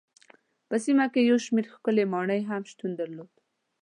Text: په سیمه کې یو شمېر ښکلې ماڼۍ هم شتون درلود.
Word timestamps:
په 0.67 0.75
سیمه 0.85 1.05
کې 1.13 1.21
یو 1.29 1.37
شمېر 1.45 1.65
ښکلې 1.73 2.05
ماڼۍ 2.13 2.41
هم 2.49 2.61
شتون 2.71 2.91
درلود. 2.99 3.31